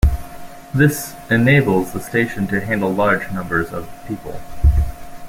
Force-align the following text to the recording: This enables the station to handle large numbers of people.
This 0.73 1.13
enables 1.29 1.91
the 1.91 1.99
station 1.99 2.47
to 2.47 2.59
handle 2.65 2.91
large 2.91 3.29
numbers 3.31 3.69
of 3.71 3.87
people. 4.07 4.41